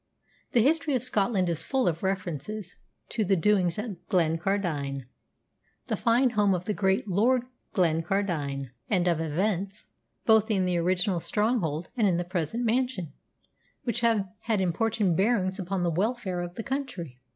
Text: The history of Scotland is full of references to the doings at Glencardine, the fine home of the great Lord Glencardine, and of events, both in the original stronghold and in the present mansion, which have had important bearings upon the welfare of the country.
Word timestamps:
The 0.53 0.63
history 0.63 0.95
of 0.95 1.03
Scotland 1.03 1.47
is 1.47 1.61
full 1.63 1.87
of 1.87 2.01
references 2.01 2.75
to 3.09 3.23
the 3.23 3.35
doings 3.35 3.77
at 3.77 4.03
Glencardine, 4.07 5.05
the 5.85 5.95
fine 5.95 6.31
home 6.31 6.55
of 6.55 6.65
the 6.65 6.73
great 6.73 7.07
Lord 7.07 7.43
Glencardine, 7.75 8.71
and 8.89 9.07
of 9.07 9.19
events, 9.19 9.91
both 10.25 10.49
in 10.49 10.65
the 10.65 10.77
original 10.79 11.19
stronghold 11.19 11.89
and 11.95 12.07
in 12.07 12.17
the 12.17 12.23
present 12.25 12.65
mansion, 12.65 13.13
which 13.83 14.01
have 14.01 14.27
had 14.45 14.59
important 14.59 15.17
bearings 15.17 15.59
upon 15.59 15.83
the 15.83 15.91
welfare 15.91 16.41
of 16.41 16.55
the 16.55 16.63
country. 16.63 17.19